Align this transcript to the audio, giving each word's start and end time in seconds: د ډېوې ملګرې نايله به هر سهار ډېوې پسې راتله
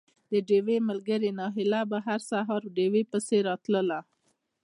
د 0.31 0.33
ډېوې 0.47 0.77
ملګرې 0.89 1.29
نايله 1.39 1.81
به 1.89 1.97
هر 2.07 2.19
سهار 2.31 2.63
ډېوې 2.77 3.03
پسې 3.11 3.37
راتله 3.47 3.99